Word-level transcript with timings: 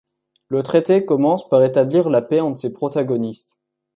Le 0.47 0.63
traité 0.63 1.05
commence 1.05 1.47
par 1.47 1.61
établir 1.63 2.09
la 2.09 2.23
paix 2.23 2.39
entre 2.39 2.57
ces 2.59 2.73
protagonistes. 2.73 3.59